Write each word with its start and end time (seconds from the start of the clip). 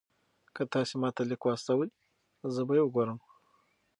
که 0.55 0.63
تاسي 0.71 0.95
ما 1.01 1.09
ته 1.15 1.21
لینک 1.29 1.43
واستوئ 1.45 1.89
زه 2.53 2.61
به 2.67 2.73
یې 2.77 2.83
وګورم. 2.83 3.19